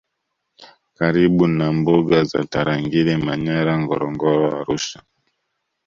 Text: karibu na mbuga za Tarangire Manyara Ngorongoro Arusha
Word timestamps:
karibu 0.97 1.43
na 1.57 1.67
mbuga 1.77 2.17
za 2.31 2.41
Tarangire 2.51 3.13
Manyara 3.25 3.73
Ngorongoro 3.81 4.41
Arusha 4.61 4.99